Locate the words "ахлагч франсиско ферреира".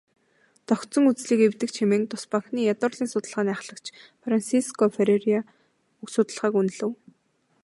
3.53-5.41